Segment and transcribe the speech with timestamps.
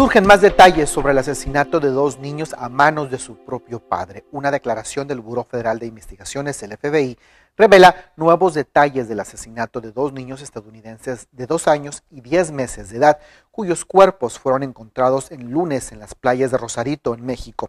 [0.00, 4.24] Surgen más detalles sobre el asesinato de dos niños a manos de su propio padre.
[4.32, 7.18] Una declaración del Buró Federal de Investigaciones, el FBI,
[7.54, 12.88] revela nuevos detalles del asesinato de dos niños estadounidenses de dos años y diez meses
[12.88, 13.18] de edad,
[13.50, 17.68] cuyos cuerpos fueron encontrados el lunes en las playas de Rosarito, en México.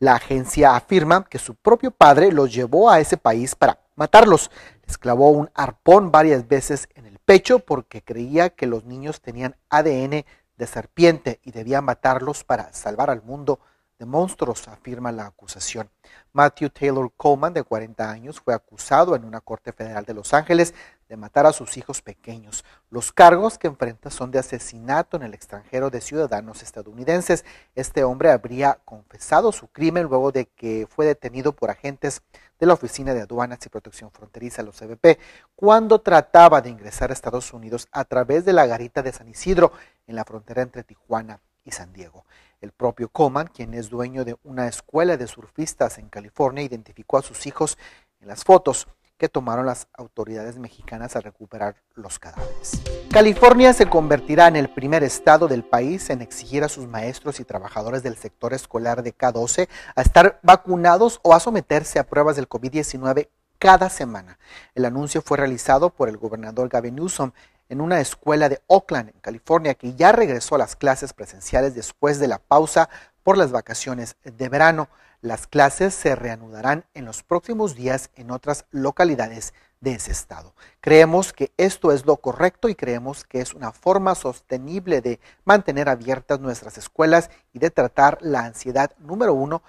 [0.00, 4.50] La agencia afirma que su propio padre los llevó a ese país para matarlos.
[4.86, 9.56] Les clavó un arpón varias veces en el pecho porque creía que los niños tenían
[9.70, 10.26] ADN
[10.60, 13.58] de serpiente y debía matarlos para salvar al mundo
[14.00, 15.90] de monstruos, afirma la acusación.
[16.32, 20.74] Matthew Taylor Coleman, de 40 años, fue acusado en una corte federal de Los Ángeles
[21.06, 22.64] de matar a sus hijos pequeños.
[22.88, 27.44] Los cargos que enfrenta son de asesinato en el extranjero de ciudadanos estadounidenses.
[27.74, 32.22] Este hombre habría confesado su crimen luego de que fue detenido por agentes
[32.58, 35.18] de la Oficina de Aduanas y Protección Fronteriza, los CBP,
[35.54, 39.72] cuando trataba de ingresar a Estados Unidos a través de la garita de San Isidro,
[40.06, 41.40] en la frontera entre Tijuana
[41.72, 42.24] San Diego.
[42.60, 47.22] El propio Coman, quien es dueño de una escuela de surfistas en California, identificó a
[47.22, 47.78] sus hijos
[48.20, 48.86] en las fotos
[49.20, 52.80] que tomaron las autoridades mexicanas al recuperar los cadáveres.
[53.10, 57.44] California se convertirá en el primer estado del país en exigir a sus maestros y
[57.44, 62.48] trabajadores del sector escolar de K12 a estar vacunados o a someterse a pruebas del
[62.48, 64.38] COVID-19 cada semana.
[64.74, 67.32] El anuncio fue realizado por el gobernador Gavin Newsom
[67.70, 72.18] en una escuela de Oakland, en California, que ya regresó a las clases presenciales después
[72.18, 72.90] de la pausa
[73.22, 74.88] por las vacaciones de verano.
[75.22, 80.54] Las clases se reanudarán en los próximos días en otras localidades de ese estado.
[80.80, 85.88] Creemos que esto es lo correcto y creemos que es una forma sostenible de mantener
[85.88, 89.62] abiertas nuestras escuelas y de tratar la ansiedad número uno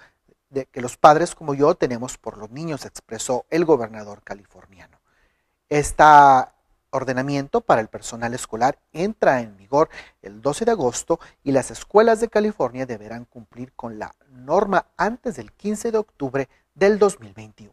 [0.50, 4.98] de que los padres como yo tenemos por los niños, expresó el gobernador californiano.
[5.68, 6.02] Este
[6.92, 9.88] ordenamiento para el personal escolar entra en vigor
[10.20, 15.36] el 12 de agosto y las escuelas de California deberán cumplir con la norma antes
[15.36, 17.72] del 15 de octubre del 2021.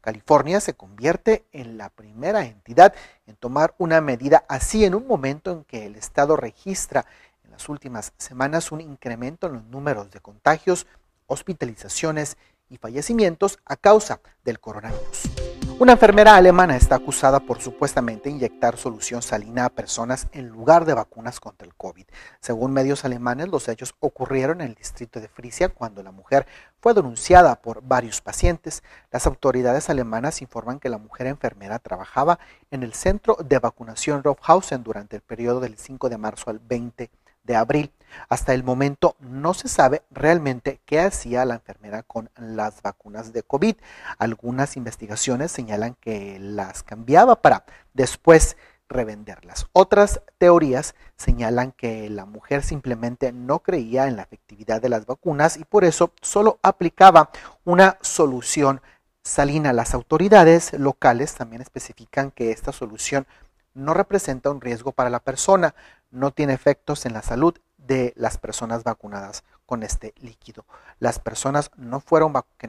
[0.00, 2.94] California se convierte en la primera entidad
[3.26, 7.04] en tomar una medida así en un momento en que el Estado registra
[7.44, 10.86] en las últimas semanas un incremento en los números de contagios,
[11.26, 12.38] hospitalizaciones
[12.70, 15.57] y fallecimientos a causa del coronavirus.
[15.80, 20.92] Una enfermera alemana está acusada por supuestamente inyectar solución salina a personas en lugar de
[20.92, 22.04] vacunas contra el COVID.
[22.40, 26.48] Según medios alemanes, los hechos ocurrieron en el distrito de Frisia cuando la mujer
[26.80, 28.82] fue denunciada por varios pacientes.
[29.12, 32.40] Las autoridades alemanas informan que la mujer enfermera trabajaba
[32.72, 37.04] en el centro de vacunación Rofhausen durante el periodo del 5 de marzo al 20
[37.04, 37.92] de abril.
[38.28, 43.42] Hasta el momento no se sabe realmente qué hacía la enfermera con las vacunas de
[43.42, 43.76] COVID.
[44.18, 47.64] Algunas investigaciones señalan que las cambiaba para
[47.94, 48.56] después
[48.88, 49.66] revenderlas.
[49.72, 55.56] Otras teorías señalan que la mujer simplemente no creía en la efectividad de las vacunas
[55.56, 57.30] y por eso solo aplicaba
[57.64, 58.80] una solución
[59.22, 59.72] salina.
[59.72, 63.26] Las autoridades locales también especifican que esta solución
[63.74, 65.74] no representa un riesgo para la persona,
[66.10, 70.64] no tiene efectos en la salud de las personas vacunadas con este líquido.
[70.98, 72.00] Las personas que no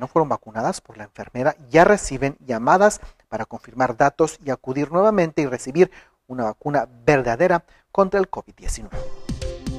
[0.07, 5.45] fueron vacunadas por la enfermera ya reciben llamadas para confirmar datos y acudir nuevamente y
[5.45, 5.91] recibir
[6.27, 8.89] una vacuna verdadera contra el COVID-19.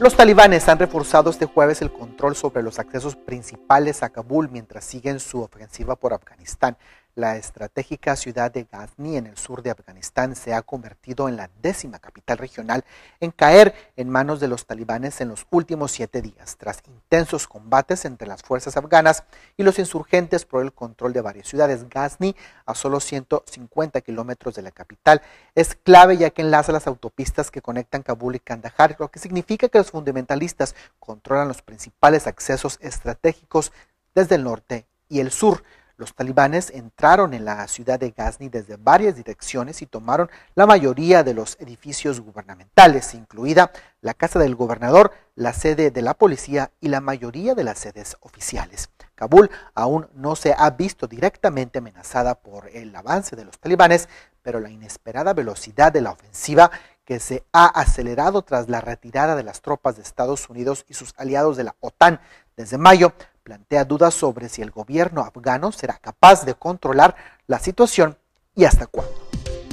[0.00, 4.84] Los talibanes han reforzado este jueves el control sobre los accesos principales a Kabul mientras
[4.84, 6.78] siguen su ofensiva por Afganistán.
[7.16, 11.50] La estratégica ciudad de Ghazni en el sur de Afganistán se ha convertido en la
[11.60, 12.84] décima capital regional
[13.18, 18.04] en caer en manos de los talibanes en los últimos siete días, tras intensos combates
[18.04, 19.24] entre las fuerzas afganas
[19.56, 21.88] y los insurgentes por el control de varias ciudades.
[21.88, 25.20] Ghazni, a solo 150 kilómetros de la capital,
[25.56, 29.68] es clave ya que enlaza las autopistas que conectan Kabul y Kandahar, lo que significa
[29.68, 33.72] que los fundamentalistas controlan los principales accesos estratégicos
[34.14, 35.64] desde el norte y el sur.
[36.00, 41.22] Los talibanes entraron en la ciudad de Ghazni desde varias direcciones y tomaron la mayoría
[41.22, 46.88] de los edificios gubernamentales, incluida la casa del gobernador, la sede de la policía y
[46.88, 48.88] la mayoría de las sedes oficiales.
[49.14, 54.08] Kabul aún no se ha visto directamente amenazada por el avance de los talibanes,
[54.40, 56.70] pero la inesperada velocidad de la ofensiva
[57.04, 61.12] que se ha acelerado tras la retirada de las tropas de Estados Unidos y sus
[61.18, 62.20] aliados de la OTAN
[62.56, 67.16] desde mayo plantea dudas sobre si el gobierno afgano será capaz de controlar
[67.46, 68.16] la situación
[68.54, 69.12] y hasta cuándo.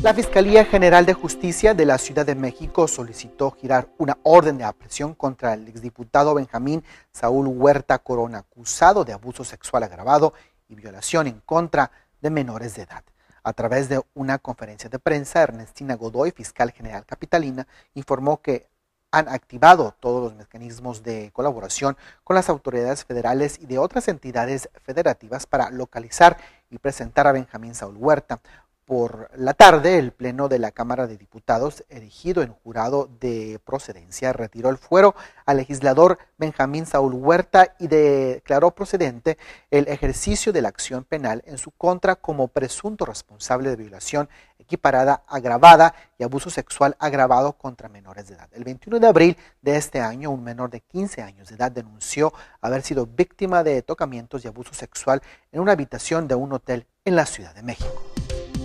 [0.04, 4.64] La Fiscalía General de Justicia de la Ciudad de México solicitó girar una orden de
[4.64, 10.34] aprehensión contra el exdiputado Benjamín Saúl Huerta Corona, acusado de abuso sexual agravado
[10.70, 11.92] y violación en contra
[12.22, 13.04] de menores de edad.
[13.44, 18.68] A través de una conferencia de prensa, Ernestina Godoy, fiscal general capitalina, informó que
[19.12, 24.70] han activado todos los mecanismos de colaboración con las autoridades federales y de otras entidades
[24.84, 26.38] federativas para localizar
[26.70, 28.40] y presentar a Benjamín Saúl Huerta,
[28.88, 34.32] por la tarde, el Pleno de la Cámara de Diputados, erigido en jurado de procedencia,
[34.32, 35.14] retiró el fuero
[35.46, 39.38] al legislador Benjamín Saúl Huerta y declaró procedente
[39.72, 45.22] el ejercicio de la acción penal en su contra como presunto responsable de violación equiparada,
[45.28, 48.48] agravada y abuso sexual agravado contra menores de edad.
[48.54, 52.32] El 21 de abril de este año, un menor de 15 años de edad denunció
[52.62, 57.18] haber sido víctima de tocamientos y abuso sexual en una habitación de un hotel en
[57.18, 58.17] la Ciudad de México.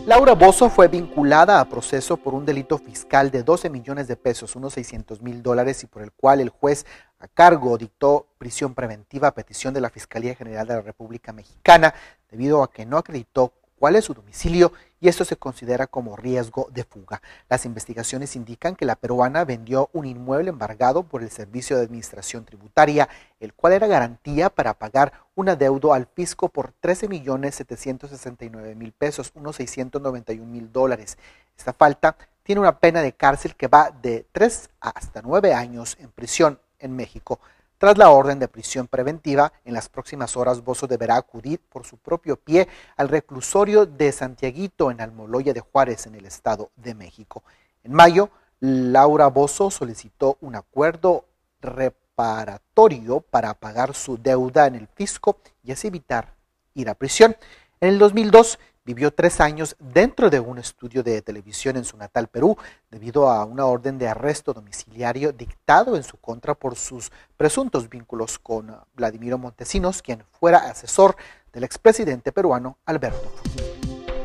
[0.04, 4.56] Laura Bozo fue vinculada a proceso por un delito fiscal de 12 millones de pesos,
[4.56, 6.86] unos 600 mil dólares, y por el cual el juez
[7.20, 11.94] a cargo dictó prisión preventiva a petición de la Fiscalía General de la República Mexicana,
[12.32, 13.52] debido a que no acreditó
[13.82, 17.20] cuál es su domicilio y esto se considera como riesgo de fuga.
[17.48, 22.44] Las investigaciones indican que la peruana vendió un inmueble embargado por el Servicio de Administración
[22.44, 23.08] Tributaria,
[23.40, 28.92] el cual era garantía para pagar un adeudo al fisco por 13 millones 769 mil
[28.92, 31.18] pesos, unos 691 mil dólares.
[31.58, 36.12] Esta falta tiene una pena de cárcel que va de 3 hasta 9 años en
[36.12, 37.40] prisión en México.
[37.82, 41.96] Tras la orden de prisión preventiva, en las próximas horas Bozo deberá acudir por su
[41.96, 47.42] propio pie al reclusorio de Santiaguito en Almoloya de Juárez, en el Estado de México.
[47.82, 48.30] En mayo,
[48.60, 51.24] Laura Bozo solicitó un acuerdo
[51.60, 56.36] reparatorio para pagar su deuda en el fisco y así evitar
[56.74, 57.36] ir a prisión.
[57.80, 62.26] En el 2002 Vivió tres años dentro de un estudio de televisión en su natal
[62.26, 62.56] Perú
[62.90, 68.40] debido a una orden de arresto domiciliario dictado en su contra por sus presuntos vínculos
[68.40, 71.14] con Vladimiro Montesinos, quien fuera asesor
[71.52, 73.32] del expresidente peruano Alberto.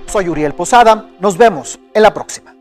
[0.07, 2.56] Soy Uriel Posada, nos vemos en la próxima.